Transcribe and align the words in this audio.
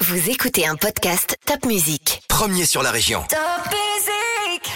Vous 0.00 0.28
écoutez 0.28 0.66
un 0.66 0.76
podcast 0.76 1.38
Top 1.46 1.64
Music. 1.64 2.20
Premier 2.28 2.66
sur 2.66 2.82
la 2.82 2.90
région. 2.90 3.20
Top 3.30 3.64
Music 3.64 4.70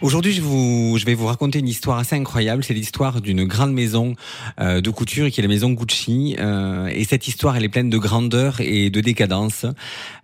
Aujourd'hui, 0.00 0.32
je, 0.32 0.40
vous, 0.40 0.96
je 0.96 1.04
vais 1.04 1.12
vous 1.12 1.26
raconter 1.26 1.58
une 1.58 1.68
histoire 1.68 1.98
assez 1.98 2.16
incroyable. 2.16 2.64
C'est 2.64 2.72
l'histoire 2.72 3.20
d'une 3.20 3.44
grande 3.44 3.74
maison 3.74 4.16
euh, 4.58 4.80
de 4.80 4.88
couture 4.88 5.30
qui 5.30 5.40
est 5.40 5.42
la 5.42 5.48
maison 5.48 5.68
Gucci. 5.72 6.36
Euh, 6.38 6.86
et 6.86 7.04
cette 7.04 7.28
histoire, 7.28 7.54
elle 7.54 7.64
est 7.64 7.68
pleine 7.68 7.90
de 7.90 7.98
grandeur 7.98 8.62
et 8.62 8.88
de 8.88 9.00
décadence. 9.02 9.66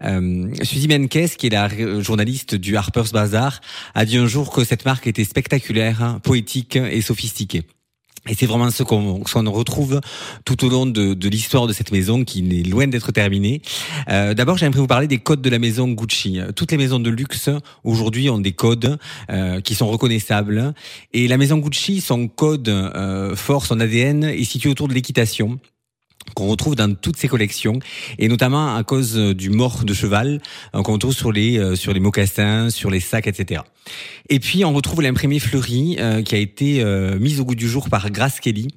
Euh, 0.03 0.49
Suzy 0.63 0.89
Menkes, 0.89 1.37
qui 1.37 1.49
est 1.49 1.51
la 1.51 1.69
journaliste 2.01 2.55
du 2.55 2.75
Harper's 2.75 3.13
Bazaar, 3.13 3.61
a 3.95 4.07
dit 4.07 4.17
un 4.17 4.27
jour 4.27 4.51
que 4.51 4.65
cette 4.65 4.87
marque 4.87 5.07
était 5.07 5.25
spectaculaire, 5.25 6.03
hein, 6.03 6.21
poétique 6.23 6.77
et 6.77 7.03
sophistiquée. 7.03 7.65
Et 8.29 8.35
c'est 8.35 8.47
vraiment 8.47 8.71
ce 8.71 8.83
qu'on 8.83 9.51
retrouve 9.51 10.01
tout 10.45 10.65
au 10.65 10.69
long 10.69 10.87
de, 10.87 11.29
l'histoire 11.29 11.67
de 11.67 11.73
cette 11.73 11.93
maison 11.93 12.25
qui 12.25 12.43
n'est 12.43 12.63
loin 12.63 12.87
d'être 12.87 13.13
terminée. 13.13 13.63
Euh, 14.09 14.35
D'abord, 14.35 14.59
j'aimerais 14.59 14.81
vous 14.81 14.87
parler 14.87 15.07
des 15.07 15.19
codes 15.19 15.43
de 15.43 15.51
la 15.51 15.59
maison 15.59 15.89
Gucci. 15.89 16.41
Toutes 16.55 16.73
les 16.73 16.79
maisons 16.79 17.01
de 17.01 17.11
luxe 17.11 17.51
aujourd'hui 17.85 18.29
ont 18.31 18.39
des 18.39 18.53
codes 18.53 18.99
euh, 19.31 19.61
qui 19.61 19.75
sont 19.75 19.89
reconnaissables. 19.89 20.75
Et 21.13 21.29
la 21.29 21.37
maison 21.37 21.59
Gucci, 21.59 22.01
son 22.01 22.29
code 22.29 22.69
euh, 22.69 23.37
fort, 23.37 23.67
son 23.67 23.81
ADN 23.81 24.25
est 24.25 24.45
situé 24.45 24.71
autour 24.71 24.89
de 24.89 24.95
l'équitation 24.95 25.59
qu'on 26.35 26.49
retrouve 26.49 26.77
dans 26.77 26.95
toutes 26.95 27.17
ses 27.17 27.29
collections 27.29 27.79
et 28.19 28.29
notamment 28.29 28.77
à 28.77 28.83
cause 28.85 29.17
du 29.17 29.51
mort 29.51 29.85
de 29.85 29.95
cheval 29.95 30.41
euh, 30.75 30.83
qu'on 30.83 30.95
retrouve 30.95 31.15
sur 31.15 31.33
les 31.33 31.59
euh, 31.59 31.77
sur 31.77 31.93
les 31.93 32.01
mocassins, 32.01 32.71
sur 32.71 32.91
les 32.91 33.01
sacs, 33.01 33.27
etc. 33.27 33.63
Et 34.29 34.41
puis 34.41 34.65
on 34.65 34.73
retrouve 34.73 35.03
l'imprimé 35.03 35.39
fleuri 35.39 35.97
euh, 35.99 36.23
qui 36.23 36.35
a 36.35 36.39
été 36.39 36.85
mise 37.19 37.41
au 37.41 37.45
goût 37.45 37.55
du 37.55 37.69
jour 37.69 37.89
par 37.89 38.11
Grace 38.11 38.41
Kelly. 38.41 38.69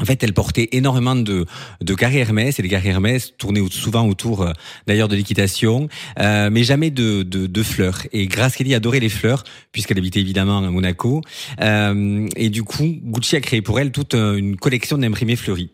En 0.00 0.04
fait, 0.04 0.22
elle 0.22 0.32
portait 0.32 0.68
énormément 0.72 1.16
de, 1.16 1.44
de 1.80 1.94
carrés 1.94 2.18
Hermès, 2.18 2.56
et 2.56 2.62
les 2.62 2.68
carrés 2.68 2.90
Hermès 2.90 3.34
tournaient 3.36 3.62
souvent 3.68 4.06
autour 4.06 4.48
d'ailleurs 4.86 5.08
de 5.08 5.16
l'équitation, 5.16 5.88
mais 6.16 6.62
jamais 6.62 6.92
de, 6.92 7.24
de, 7.24 7.48
de, 7.48 7.62
fleurs. 7.64 8.02
Et 8.12 8.28
Grace 8.28 8.54
Kelly 8.54 8.74
adorait 8.76 9.00
les 9.00 9.08
fleurs, 9.08 9.42
puisqu'elle 9.72 9.98
habitait 9.98 10.20
évidemment 10.20 10.58
à 10.58 10.70
Monaco. 10.70 11.22
et 11.60 12.48
du 12.50 12.62
coup, 12.62 12.96
Gucci 13.02 13.34
a 13.34 13.40
créé 13.40 13.60
pour 13.60 13.80
elle 13.80 13.90
toute 13.90 14.14
une 14.14 14.56
collection 14.56 14.98
d'imprimés 14.98 15.34
fleuris. 15.34 15.70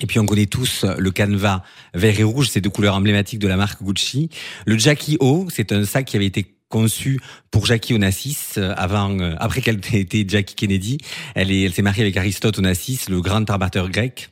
Et 0.00 0.06
puis 0.06 0.18
on 0.18 0.26
connaît 0.26 0.46
tous 0.46 0.84
le 0.84 1.10
canevas 1.10 1.62
vert 1.94 2.18
et 2.18 2.24
rouge, 2.24 2.48
c'est 2.50 2.60
deux 2.60 2.70
couleurs 2.70 2.96
emblématiques 2.96 3.38
de 3.38 3.48
la 3.48 3.56
marque 3.56 3.82
Gucci. 3.82 4.28
Le 4.66 4.76
Jackie 4.76 5.16
O, 5.20 5.46
c'est 5.50 5.72
un 5.72 5.84
sac 5.84 6.06
qui 6.06 6.16
avait 6.16 6.26
été 6.26 6.54
conçu 6.74 7.20
pour 7.52 7.66
Jackie 7.66 7.94
Onassis 7.94 8.36
euh, 8.56 8.74
avant, 8.76 9.16
euh, 9.20 9.34
après 9.38 9.60
qu'elle 9.60 9.80
ait 9.92 10.00
été 10.00 10.24
Jackie 10.26 10.56
Kennedy. 10.56 10.98
Elle 11.36 11.52
est, 11.52 11.62
elle 11.62 11.72
s'est 11.72 11.82
mariée 11.82 12.02
avec 12.02 12.16
Aristote 12.16 12.58
Onassis, 12.58 13.02
le 13.08 13.20
grand 13.20 13.48
armateur 13.48 13.88
grec. 13.90 14.30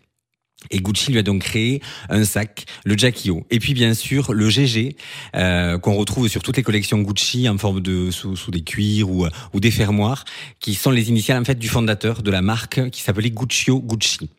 Et 0.70 0.80
Gucci 0.80 1.12
lui 1.12 1.18
a 1.18 1.22
donc 1.22 1.42
créé 1.42 1.80
un 2.08 2.24
sac, 2.24 2.66
le 2.84 2.96
Jackie 2.98 3.30
O. 3.30 3.46
Et 3.50 3.60
puis 3.60 3.74
bien 3.74 3.94
sûr 3.94 4.32
le 4.32 4.48
GG 4.48 4.96
euh, 5.36 5.78
qu'on 5.78 5.94
retrouve 5.94 6.28
sur 6.28 6.42
toutes 6.42 6.56
les 6.56 6.62
collections 6.64 7.00
Gucci 7.00 7.48
en 7.48 7.58
forme 7.58 7.80
de 7.80 8.10
sous, 8.10 8.34
sous 8.34 8.50
des 8.50 8.62
cuirs 8.62 9.08
ou, 9.08 9.26
ou 9.52 9.60
des 9.60 9.70
fermoirs, 9.70 10.24
qui 10.58 10.74
sont 10.74 10.90
les 10.90 11.10
initiales 11.10 11.40
en 11.40 11.44
fait 11.44 11.58
du 11.58 11.68
fondateur 11.68 12.22
de 12.22 12.30
la 12.30 12.42
marque 12.42 12.90
qui 12.90 13.02
s'appelait 13.02 13.30
Guccio 13.30 13.80
Gucci. 13.80 14.30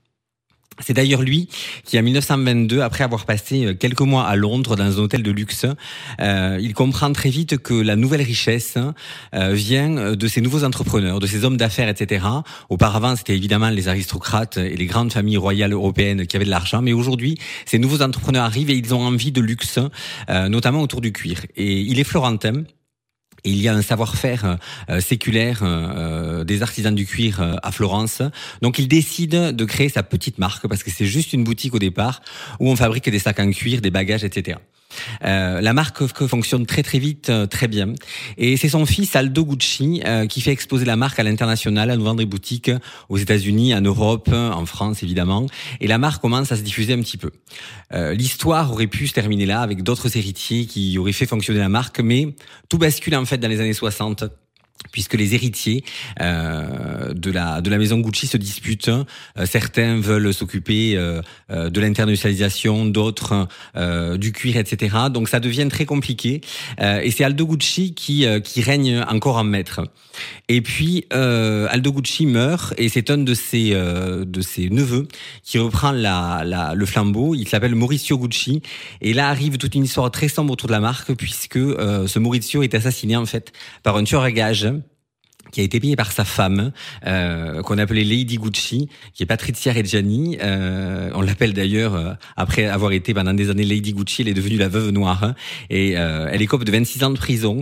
C'est 0.80 0.94
d'ailleurs 0.94 1.22
lui 1.22 1.50
qui, 1.86 2.00
en 2.00 2.04
1922, 2.04 2.82
après 2.82 3.04
avoir 3.04 3.26
passé 3.26 3.66
euh, 3.66 3.74
quelques 3.74 4.02
mois 4.02 4.26
à 4.26 4.36
Londres 4.36 4.76
dans 4.76 4.84
un 4.84 4.98
hôtel 4.98 5.24
de 5.24 5.32
luxe, 5.32 5.66
euh, 6.20 6.58
il 6.62 6.74
comprend 6.74 7.12
très 7.14 7.30
vite 7.30 7.58
que 7.60 7.74
la 7.74 7.96
nouvelle 7.96 8.22
richesse 8.22 8.78
euh, 9.36 9.54
vient 9.54 10.16
de 10.16 10.28
ces 10.28 10.42
nouveaux 10.42 10.64
entrepreneurs, 10.64 11.20
de 11.20 11.28
ces 11.28 11.46
hommes 11.46 11.58
d'affaires, 11.58 11.90
etc. 11.90 12.26
Auparavant, 12.70 13.16
c'était 13.16 13.36
évidemment 13.36 13.70
les 13.70 13.88
aristocrates 13.88 14.58
et 14.58 14.76
les 14.76 14.86
grandes 14.86 15.14
familles 15.14 15.38
royales 15.38 15.74
européennes 15.74 16.26
qui 16.26 16.36
avaient 16.36 16.46
de 16.46 16.50
l'argent, 16.50 16.82
mais 16.82 16.94
aujourd'hui, 16.94 17.38
ces 17.66 17.78
nouveaux 17.80 18.02
entrepreneurs 18.02 18.46
arrivent 18.46 18.70
et 18.70 18.76
ils 18.76 18.94
ont 18.94 19.02
envie 19.02 19.32
de 19.32 19.42
luxe, 19.42 19.80
notamment 20.30 20.82
autour 20.82 21.02
du 21.02 21.12
cuir. 21.12 21.40
Et 21.56 21.82
il 21.82 22.00
est 22.00 22.04
florentin 22.04 22.64
il 23.44 23.62
y 23.62 23.68
a 23.68 23.74
un 23.74 23.82
savoir-faire 23.82 24.58
euh, 24.90 25.02
séculaire 25.02 25.60
euh, 25.64 26.44
des 26.44 26.62
artisans 26.62 26.94
du 26.94 27.06
cuir 27.06 27.42
euh, 27.42 27.56
à 27.62 27.72
Florence. 27.72 28.22
Donc 28.62 28.80
il 28.80 28.88
décide 28.88 29.36
de 29.36 29.66
créer 29.66 29.90
sa 29.90 30.04
petite 30.04 30.38
marque 30.38 30.68
parce 30.68 30.84
que 30.84 30.92
c'est 30.92 31.06
juste 31.06 31.34
une 31.34 31.44
boutique 31.44 31.76
au 31.76 31.80
départ 31.80 32.22
où 32.60 32.70
on 32.70 32.76
fabrique 32.76 33.10
des 33.10 33.20
sacs 33.20 33.40
en 33.40 33.52
cuir, 33.52 33.82
des 33.82 33.92
bagages, 33.92 34.24
etc. 34.24 34.58
Euh, 35.24 35.62
la 35.62 35.74
marque 35.74 36.06
fonctionne 36.28 36.66
très 36.66 36.84
très 36.84 37.00
vite, 37.00 37.30
euh, 37.30 37.46
très 37.46 37.68
bien. 37.68 37.94
Et 38.38 38.58
c'est 38.58 38.70
son 38.70 38.86
fils 38.86 39.16
Aldo 39.16 39.46
Gucci 39.46 40.02
euh, 40.06 40.28
qui 40.28 40.42
fait 40.42 40.52
exposer 40.52 40.86
la 40.86 40.96
marque 40.96 41.20
à 41.20 41.24
l'international, 41.24 41.90
à 41.90 41.96
nous 41.96 42.04
vendre 42.04 42.20
des 42.20 42.26
boutiques 42.26 42.72
aux 43.10 43.18
États-Unis, 43.18 43.74
en 43.74 43.82
Europe, 43.82 44.30
en 44.34 44.66
France 44.66 45.04
évidemment. 45.04 45.48
Et 45.80 45.88
la 45.88 45.98
marque 45.98 46.22
commence 46.22 46.52
à 46.52 46.58
se 46.58 46.62
diffuser 46.62 46.94
un 46.94 47.02
petit 47.02 47.18
peu. 47.18 47.32
L'histoire 47.92 48.72
aurait 48.72 48.88
pu 48.88 49.08
se 49.08 49.14
terminer 49.14 49.46
là 49.46 49.62
avec 49.62 49.84
d'autres 49.84 50.18
héritiers 50.18 50.66
qui 50.66 50.98
auraient 50.98 51.14
fait 51.14 51.28
fonctionner 51.28 51.60
la 51.60 51.70
marque, 51.70 52.00
mais 52.00 52.36
tout 52.70 52.78
bascule 52.78 53.16
en 53.16 53.26
fait 53.26 53.38
dans 53.38 53.48
les 53.48 53.60
années 53.60 53.74
60 53.74 54.26
puisque 54.92 55.16
les 55.16 55.36
héritiers 55.36 55.84
euh, 56.22 57.14
de 57.14 57.32
la 57.32 57.62
de 57.62 57.70
la 57.70 57.78
maison 57.78 58.00
Gucci 58.00 58.28
se 58.28 58.38
disputent. 58.38 58.90
Euh, 58.90 59.46
certains 59.46 60.00
veulent 60.00 60.34
s'occuper 60.34 60.96
euh, 60.96 61.22
euh 61.50 61.70
de 61.70 61.82
l'internationalisation, 61.82 62.86
d'autres 62.86 63.48
euh, 63.76 64.18
du 64.18 64.32
cuir, 64.32 64.58
etc. 64.58 64.96
Donc 65.12 65.30
ça 65.30 65.40
devient 65.40 65.68
très 65.70 65.86
compliqué. 65.86 66.42
et 66.80 67.10
c'est 67.12 67.24
Aldo 67.24 67.48
Gucci 67.48 67.94
qui 67.94 68.26
qui 68.44 68.62
règne 68.62 69.04
encore 69.10 69.38
en 69.38 69.44
maître. 69.44 69.82
Et 70.50 70.62
puis 70.62 71.06
Aldo 71.12 71.92
Gucci 71.92 72.26
meurt 72.26 72.74
et 72.78 72.90
c'est 72.90 73.10
un 73.10 73.18
de 73.18 73.34
ses 73.34 73.72
de 73.72 74.42
ses 74.42 74.70
neveux 74.70 75.08
qui 75.44 75.58
reprend 75.58 75.92
la, 75.92 76.44
la 76.46 76.76
le 76.76 76.86
flambeau. 76.86 77.34
Il 77.34 77.48
s'appelle 77.48 77.76
Mauricio 77.76 78.18
Gucci. 78.18 78.62
Et 79.02 79.14
là 79.14 79.30
arrive 79.30 79.58
toute 79.58 79.74
une 79.74 79.86
histoire 79.86 80.12
très 80.12 80.28
sombre 80.28 80.54
autour 80.54 80.68
de 80.68 80.74
la 80.74 80.80
marque 80.80 81.14
puisque 81.14 81.58
ce 81.58 82.20
Mauricio 82.20 82.62
est 82.62 82.76
assassiné 82.76 83.16
en 83.16 83.26
fait 83.26 83.52
par 83.82 83.98
un 83.98 84.04
tueur 84.04 84.22
à 84.22 84.32
gages 84.32 84.63
qui 85.54 85.62
a 85.62 85.64
été 85.64 85.80
payé 85.80 85.96
par 85.96 86.12
sa 86.12 86.26
femme, 86.26 86.72
euh, 87.06 87.62
qu'on 87.62 87.78
appelait 87.78 88.04
Lady 88.04 88.38
Gucci, 88.38 88.90
qui 89.14 89.24
est 89.24 89.26
Patrizia 89.26 89.72
Reggiani. 89.72 90.38
Euh, 90.42 91.12
on 91.14 91.22
l'appelle 91.22 91.54
d'ailleurs, 91.54 91.94
euh, 91.94 92.14
après 92.36 92.66
avoir 92.66 92.92
été 92.92 93.14
pendant 93.14 93.34
des 93.34 93.52
années 93.52 93.64
Lady 93.64 93.94
Gucci, 93.94 94.24
elle 94.24 94.30
est 94.30 94.34
devenue 94.34 94.58
la 94.58 94.68
veuve 94.68 94.90
noire. 94.90 95.24
Hein, 95.24 95.36
et 95.70 95.92
elle 95.92 96.42
écope 96.42 96.64
de 96.64 96.72
26 96.72 97.04
ans 97.04 97.12
de 97.12 97.18
prison. 97.18 97.60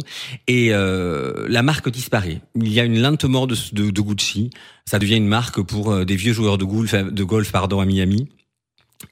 Et 0.47 0.69
la 0.69 1.63
marque 1.63 1.89
disparaît. 1.89 2.41
Il 2.55 2.71
y 2.71 2.79
a 2.79 2.85
une 2.85 3.01
lente 3.01 3.25
mort 3.25 3.47
de 3.47 4.01
Gucci. 4.01 4.49
Ça 4.85 4.99
devient 4.99 5.17
une 5.17 5.27
marque 5.27 5.61
pour 5.61 6.05
des 6.05 6.15
vieux 6.15 6.33
joueurs 6.33 6.57
de 6.57 6.63
golf, 6.63 6.93
de 6.93 7.23
golf 7.23 7.51
pardon, 7.51 7.81
à 7.81 7.85
Miami. 7.85 8.29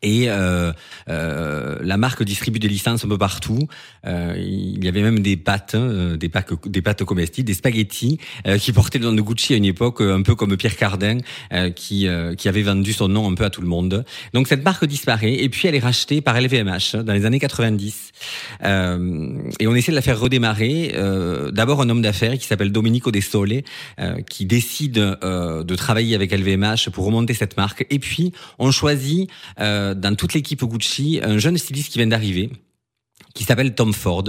Et 0.01 0.29
euh, 0.29 0.72
euh, 1.09 1.77
la 1.81 1.97
marque 1.97 2.23
distribue 2.23 2.59
des 2.59 2.67
licences 2.67 3.03
un 3.05 3.07
peu 3.07 3.17
partout. 3.17 3.67
Euh, 4.05 4.33
il 4.38 4.83
y 4.83 4.88
avait 4.88 5.01
même 5.01 5.19
des 5.19 5.38
pâtes, 5.38 5.75
hein, 5.75 6.16
des 6.17 6.29
pâtes, 6.29 6.53
des 6.66 6.81
pâtes 6.81 7.03
comestibles, 7.03 7.47
des 7.47 7.53
spaghettis 7.53 8.19
euh, 8.47 8.57
qui 8.57 8.72
portaient 8.72 9.00
le 9.00 9.05
nom 9.05 9.13
de 9.13 9.22
Gucci 9.22 9.53
à 9.53 9.57
une 9.57 9.66
époque, 9.66 10.01
un 10.01 10.22
peu 10.22 10.35
comme 10.35 10.55
Pierre 10.57 10.75
Cardin, 10.75 11.17
euh, 11.53 11.69
qui 11.69 12.07
euh, 12.07 12.35
qui 12.35 12.47
avait 12.47 12.61
vendu 12.61 12.94
son 12.94 13.07
nom 13.07 13.29
un 13.29 13.35
peu 13.35 13.45
à 13.45 13.50
tout 13.50 13.61
le 13.61 13.67
monde. 13.67 14.05
Donc 14.33 14.47
cette 14.47 14.63
marque 14.63 14.85
disparaît 14.85 15.33
et 15.33 15.50
puis 15.50 15.67
elle 15.67 15.75
est 15.75 15.79
rachetée 15.79 16.21
par 16.21 16.39
LVMH 16.39 17.03
dans 17.03 17.13
les 17.13 17.25
années 17.25 17.39
90. 17.39 18.11
Et 18.62 19.68
on 19.68 19.76
essaie 19.76 19.92
de 19.92 19.96
la 19.96 20.02
faire 20.02 20.20
redémarrer. 20.20 20.94
D'abord 21.52 21.82
un 21.82 21.90
homme 21.90 22.02
d'affaires 22.02 22.38
qui 22.38 22.46
s'appelle 22.46 22.72
Domenico 22.72 23.12
De 23.12 23.20
Sole, 23.20 23.62
qui 24.30 24.46
décide 24.46 24.94
de 24.94 25.76
travailler 25.76 26.16
avec 26.16 26.32
LVMH 26.32 26.90
pour 26.92 27.06
remonter 27.06 27.34
cette 27.34 27.58
marque. 27.58 27.86
Et 27.90 28.00
puis 28.00 28.34
on 28.58 28.72
choisit 28.72 29.30
euh, 29.60 29.94
dans 29.94 30.16
toute 30.16 30.34
l'équipe 30.34 30.64
Gucci 30.64 31.20
un 31.24 31.38
jeune 31.38 31.58
styliste 31.58 31.92
qui 31.92 32.00
vient 32.00 32.08
d'arriver 32.08 32.50
qui 33.34 33.44
s'appelle 33.44 33.75
Tom 33.75 33.94
Ford, 33.94 34.25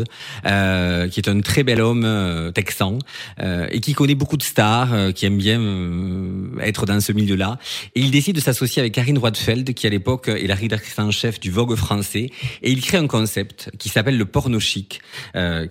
euh, 0.47 1.09
qui 1.09 1.21
est 1.21 1.29
un 1.29 1.41
très 1.41 1.63
bel 1.63 1.81
homme 1.81 2.05
euh, 2.05 2.51
texan 2.51 2.99
euh, 3.41 3.67
et 3.71 3.81
qui 3.81 3.95
connaît 3.95 4.15
beaucoup 4.15 4.37
de 4.37 4.43
stars, 4.43 4.93
euh, 4.93 5.13
qui 5.13 5.27
aime 5.27 5.39
bien 5.39 5.61
euh, 5.61 6.59
être 6.61 6.87
dans 6.87 7.01
ce 7.01 7.13
milieu-là. 7.13 7.59
Et 7.95 8.01
il 8.01 8.11
décide 8.11 8.37
de 8.37 8.41
s'associer 8.41 8.81
avec 8.81 8.93
Karine 8.93 9.19
Roitfeld, 9.19 9.73
qui 9.75 9.87
à 9.87 9.91
l'époque 9.91 10.29
est 10.29 10.47
la 10.47 10.55
rédactrice 10.55 10.99
en 10.99 11.11
chef 11.11 11.41
du 11.41 11.51
Vogue 11.51 11.75
français, 11.77 12.31
et 12.63 12.71
il 12.71 12.81
crée 12.83 12.99
un 12.99 13.07
concept 13.07 13.71
qui 13.79 13.89
s'appelle 13.89 14.19
le 14.19 14.25
porno 14.27 14.61
chic, 14.61 15.01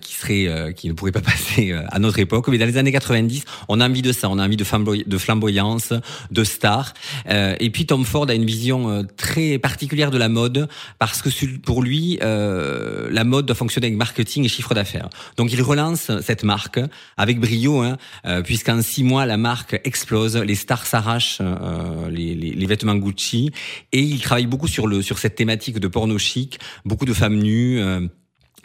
qui 0.00 0.14
serait, 0.14 0.74
qui 0.74 0.88
ne 0.88 0.92
pourrait 0.94 1.12
pas 1.12 1.20
passer 1.30 1.72
à 1.88 1.98
notre 1.98 2.18
époque, 2.18 2.48
mais 2.48 2.58
dans 2.58 2.66
les 2.66 2.76
années 2.76 2.92
90, 2.92 3.44
on 3.68 3.80
a 3.80 3.88
envie 3.88 4.02
de 4.02 4.12
ça, 4.12 4.28
on 4.28 4.38
a 4.38 4.44
envie 4.44 4.56
de, 4.56 4.64
de 5.08 5.18
flamboyance, 5.18 5.92
de 6.30 6.44
stars. 6.44 6.94
et 7.28 7.70
puis 7.70 7.86
Tom 7.86 8.04
Ford 8.04 8.28
a 8.28 8.34
une 8.34 8.44
vision 8.44 9.06
très 9.16 9.58
particulière 9.58 10.10
de 10.10 10.18
la 10.18 10.28
mode 10.28 10.68
parce 10.98 11.22
que 11.22 11.30
pour 11.58 11.82
lui, 11.82 12.18
la 12.20 13.19
mode 13.24 13.46
doit 13.46 13.56
fonctionner 13.56 13.88
avec 13.88 13.98
marketing 13.98 14.44
et 14.44 14.48
chiffre 14.48 14.74
d'affaires. 14.74 15.08
Donc 15.36 15.52
il 15.52 15.62
relance 15.62 16.10
cette 16.20 16.44
marque 16.44 16.80
avec 17.16 17.40
brio, 17.40 17.80
hein, 17.80 17.96
euh, 18.26 18.42
puisqu'en 18.42 18.82
six 18.82 19.04
mois 19.04 19.26
la 19.26 19.36
marque 19.36 19.80
explose, 19.84 20.36
les 20.36 20.54
stars 20.54 20.86
s'arrachent 20.86 21.38
euh, 21.40 22.10
les, 22.10 22.34
les, 22.34 22.52
les, 22.52 22.66
vêtements 22.66 22.96
Gucci 22.96 23.50
et 23.92 24.00
il 24.00 24.20
travaille 24.20 24.46
beaucoup 24.46 24.68
sur 24.68 24.86
le 24.86 25.02
sur 25.02 25.18
cette 25.18 25.34
thématique 25.34 25.78
de 25.78 25.88
porno 25.88 26.18
chic, 26.18 26.58
beaucoup 26.84 27.06
de 27.06 27.14
femmes 27.14 27.38
nues. 27.38 27.80
Euh, 27.80 28.06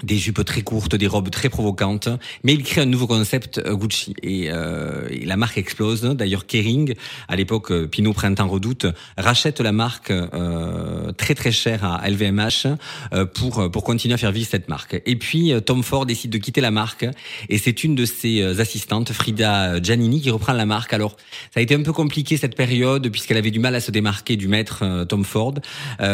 des 0.04 0.18
jupes 0.18 0.44
très 0.44 0.62
courtes, 0.62 0.96
des 0.96 1.08
robes 1.08 1.30
très 1.30 1.50
provocantes, 1.50 2.10
mais 2.44 2.54
il 2.54 2.64
crée 2.64 2.82
un 2.82 2.86
nouveau 2.86 3.08
concept 3.08 3.60
euh, 3.60 3.76
Gucci 3.76 4.14
et, 4.22 4.50
euh, 4.50 5.08
la 5.24 5.38
marque 5.38 5.58
explose. 5.58 6.02
D'ailleurs, 6.02 6.46
Kering, 6.46 6.96
à 7.28 7.36
l'époque 7.36 7.72
euh, 7.72 7.88
Pinot 7.88 8.14
Printemps 8.14 8.48
Redoute, 8.48 8.88
rachète 9.18 9.62
la 9.62 9.72
marque 9.72 10.12
euh, 10.12 11.12
très 11.14 11.34
très 11.34 11.52
cher 11.52 11.84
à 11.84 12.10
LVMH 12.10 12.68
euh, 13.14 13.26
pour 13.26 13.72
pour 13.72 13.84
continuer 13.84 14.14
à 14.14 14.18
faire 14.18 14.32
vivre 14.32 14.48
cette 14.50 14.70
marque. 14.70 15.02
Et 15.06 15.16
puis 15.16 15.54
Tom 15.66 15.84
Ford 15.84 16.06
décide 16.06 16.32
de 16.32 16.38
quitter 16.38 16.62
la 16.62 16.72
marque 16.72 17.06
et 17.50 17.58
c'est 17.58 17.84
une 17.84 17.96
de 17.96 18.06
ses 18.06 18.60
assistantes, 18.60 19.14
Frida 19.14 19.82
Giannini, 19.82 20.22
qui 20.22 20.30
reprend 20.30 20.54
la 20.54 20.66
marque. 20.66 20.94
Alors, 20.94 21.16
ça 21.54 21.60
a 21.60 21.62
été 21.62 21.76
un 21.76 21.82
peu 21.82 21.94
compliqué 21.94 22.38
cette 22.38 22.56
période 22.56 23.10
puisqu'elle 23.10 23.38
avait 23.38 23.52
du 23.52 23.60
mal 23.60 23.76
à 23.76 23.80
se 23.80 23.92
démarquer 23.92 24.36
du 24.36 24.48
maître 24.48 25.06
Tom 25.06 25.24
Ford. 25.24 25.56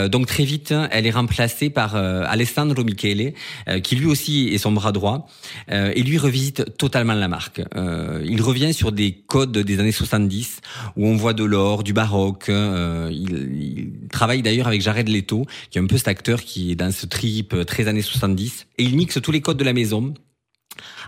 donc 0.10 0.28
très 0.28 0.44
vite, 0.44 0.74
elle 0.92 1.06
est 1.06 1.12
remplacée 1.12 1.70
par 1.70 1.96
Alessandro 1.96 2.84
Michele 2.84 3.34
euh, 3.71 3.71
qui 3.80 3.96
lui 3.96 4.06
aussi 4.06 4.50
est 4.50 4.58
son 4.58 4.72
bras 4.72 4.92
droit, 4.92 5.28
euh, 5.72 5.92
et 5.96 6.04
lui 6.04 6.18
revisite 6.18 6.78
totalement 6.78 7.14
la 7.14 7.28
marque. 7.28 7.62
Euh, 7.76 8.24
il 8.28 8.42
revient 8.42 8.74
sur 8.74 8.92
des 8.92 9.14
codes 9.14 9.58
des 9.58 9.80
années 9.80 9.92
70 9.92 10.62
où 10.98 11.08
on 11.08 11.16
voit 11.16 11.34
de 11.34 11.44
l'or, 11.44 11.84
du 11.84 11.94
baroque. 11.94 12.50
il, 12.50 13.92
travaille 14.12 14.42
d'ailleurs 14.42 14.68
avec 14.68 14.82
Jared 14.82 15.08
Leto, 15.08 15.46
qui 15.70 15.78
est 15.78 15.82
un 15.82 15.88
peu 15.88 15.98
cet 15.98 16.08
acteur 16.08 16.42
qui 16.42 16.72
est 16.72 16.76
dans 16.76 16.92
ce 16.92 17.06
trip 17.06 17.56
très 17.66 17.88
années 17.88 18.02
70, 18.02 18.68
et 18.78 18.84
il 18.84 18.96
mixe 18.96 19.22
tous 19.22 19.32
les 19.32 19.42
codes 19.42 19.58
de 19.58 19.64
la 19.64 19.74
maison 19.74 20.14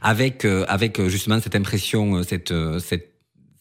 avec 0.01 0.45
avec 0.45 1.01
justement 1.07 1.39
cette 1.39 1.55
impression, 1.55 2.23
cette 2.23 2.53
cette 2.79 3.12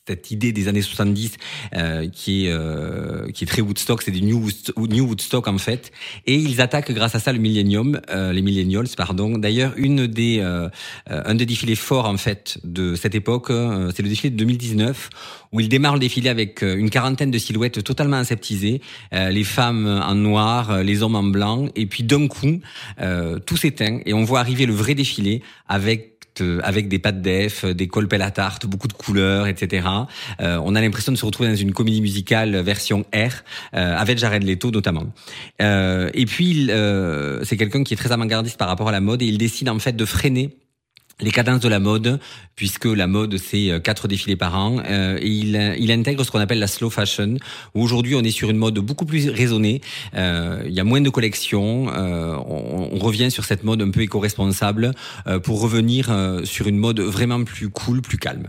cette 0.09 0.33
idée 0.33 0.51
des 0.51 0.67
années 0.67 0.83
70 0.83 1.37
euh, 1.75 2.09
qui 2.09 2.47
est 2.47 2.51
euh, 2.51 3.31
qui 3.31 3.45
est 3.45 3.47
très 3.47 3.63
Woodstock, 3.63 4.03
c'est 4.03 4.11
du 4.11 4.23
New, 4.23 4.49
Woodstock 4.77 5.47
en 5.47 5.59
fait, 5.59 5.93
et 6.27 6.35
ils 6.35 6.61
attaquent 6.61 6.91
grâce 6.91 7.15
à 7.15 7.21
ça 7.21 7.33
le 7.33 7.39
Millennium, 7.39 8.01
euh, 8.11 8.33
les 8.33 8.43
Millennials 8.43 8.89
pardon. 8.97 9.39
D'ailleurs, 9.39 9.73
une 9.77 10.09
des 10.09 10.41
euh, 10.41 10.69
un 11.07 11.37
des 11.37 11.47
défilés 11.47 11.77
forts 11.77 12.07
en 12.07 12.17
fait 12.17 12.59
de 12.65 12.97
cette 12.97 13.15
époque, 13.15 13.51
euh, 13.51 13.93
c'est 13.95 14.03
le 14.03 14.09
défilé 14.09 14.31
de 14.31 14.37
2019 14.37 15.09
où 15.53 15.61
ils 15.61 15.69
démarrent 15.69 15.95
le 15.95 16.01
défilé 16.01 16.31
avec 16.31 16.63
une 16.63 16.91
quarantaine 16.91 17.31
de 17.31 17.39
silhouettes 17.39 17.85
totalement 17.85 18.17
aseptisées, 18.17 18.81
les 19.13 19.45
femmes 19.45 19.87
en 19.87 20.15
noir, 20.15 20.83
les 20.83 21.03
hommes 21.03 21.15
en 21.15 21.25
blanc, 21.25 21.69
et 21.77 21.85
puis 21.85 22.05
d'un 22.05 22.27
coup 22.27 22.61
tout 23.45 23.57
s'éteint 23.59 24.01
et 24.07 24.15
on 24.15 24.25
voit 24.25 24.41
arriver 24.41 24.65
le 24.65 24.73
vrai 24.73 24.95
défilé 24.95 25.43
avec 25.69 26.12
euh, 26.41 26.61
avec 26.63 26.89
des 26.89 26.99
pattes 26.99 27.21
def, 27.21 27.65
des 27.65 27.89
colpes 27.89 28.13
à 28.15 28.31
tarte, 28.31 28.67
beaucoup 28.67 28.89
de 28.89 28.93
couleurs, 28.93 29.47
etc. 29.47 29.87
Euh, 30.41 30.61
on 30.65 30.75
a 30.75 30.81
l'impression 30.81 31.13
de 31.13 31.17
se 31.19 31.27
retrouver 31.27 31.51
dans 31.51 31.57
une 31.57 31.73
comédie 31.73 32.01
musicale 32.01 32.57
version 32.57 33.05
R, 33.15 33.43
euh, 33.75 33.97
avec 33.97 34.19
Jared 34.19 34.43
Leto 34.43 34.71
notamment. 34.71 35.07
et 35.61 36.27
puis, 36.27 36.71
c'est 37.45 37.57
quelqu'un 37.57 37.85
qui 37.85 37.95
est 37.95 37.97
très 37.97 38.13
avant-gardiste 38.13 38.59
par 38.59 38.69
rapport 38.69 38.89
à 38.89 38.93
la 38.93 39.01
mode 39.01 39.23
et 39.23 39.27
il 39.27 39.39
décide 39.39 39.69
en 39.69 39.79
fait 39.79 39.95
de 39.95 40.05
freiner 40.05 40.57
les 41.23 41.31
cadences 41.31 41.61
de 41.61 41.69
la 41.69 41.79
mode, 41.79 42.21
puisque 42.57 42.85
la 42.85 43.07
mode 43.07 43.39
c'est 43.39 43.71
euh, 43.71 43.81
quatre 43.81 44.09
défilés 44.09 44.37
par 44.37 44.57
an, 44.57 44.83
euh, 44.85 45.19
et 45.21 45.29
il, 45.29 45.77
il 45.79 45.91
intègre 45.93 46.25
ce 46.25 46.31
qu'on 46.31 46.41
appelle 46.41 46.59
la 46.59 46.67
slow 46.67 46.91
fashion. 46.91 47.37
Où 47.75 47.83
aujourd'hui 47.83 48.15
on 48.15 48.23
est 48.23 48.31
sur 48.31 48.51
une 48.51 48.59
mode 48.59 48.79
beaucoup 48.79 49.07
plus 49.07 49.31
raisonnée. 49.31 49.81
Euh, 50.15 50.63
il 50.67 50.73
y 50.73 50.81
a 50.81 50.85
moins 50.85 51.01
de 51.01 51.11
collections. 51.11 51.89
Euh, 51.95 52.37
on, 52.47 52.91
on, 52.93 52.99
revient 52.99 53.31
sur 53.31 53.45
cette 53.45 53.65
mode 53.65 53.83
un 53.83 53.91
peu 53.91 54.03
éco-responsable 54.03 54.93
euh, 55.27 55.39
pour 55.39 55.61
revenir 55.61 56.11
sur 56.45 56.67
une 56.67 56.79
mode 56.79 57.01
vraiment 57.01 57.43
plus 57.45 57.69
cool, 57.69 58.03
plus 58.03 58.19
calme. 58.19 58.49